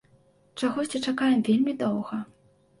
[0.61, 2.23] Чагосьці чакаем вельмі доўга.